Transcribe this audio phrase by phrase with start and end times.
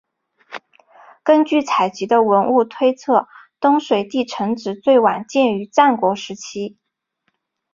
[1.21, 3.27] 根据采集到的文物推测
[3.59, 6.79] 东水地城址最晚建于战国时期。